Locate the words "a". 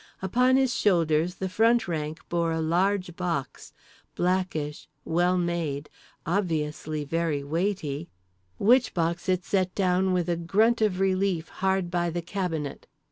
2.51-2.59, 10.27-10.37